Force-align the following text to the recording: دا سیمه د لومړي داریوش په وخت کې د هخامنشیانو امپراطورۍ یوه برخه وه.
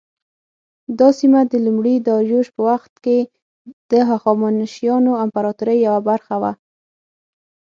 دا 0.99 1.09
سیمه 1.19 1.41
د 1.51 1.53
لومړي 1.65 1.95
داریوش 2.07 2.47
په 2.55 2.61
وخت 2.69 2.93
کې 3.05 3.17
د 3.91 3.93
هخامنشیانو 4.09 5.11
امپراطورۍ 5.23 5.77
یوه 5.87 6.01
برخه 6.09 6.35
وه. 6.41 6.51